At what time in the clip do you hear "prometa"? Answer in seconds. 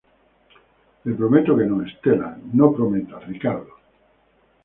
2.73-3.19